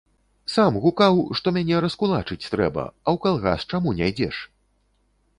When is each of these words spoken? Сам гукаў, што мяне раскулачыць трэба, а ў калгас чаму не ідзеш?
Сам 0.51 0.77
гукаў, 0.85 1.19
што 1.39 1.51
мяне 1.57 1.81
раскулачыць 1.85 2.49
трэба, 2.53 2.85
а 2.87 3.13
ў 3.15 3.17
калгас 3.27 3.67
чаму 3.73 3.93
не 4.01 4.09
ідзеш? 4.13 4.41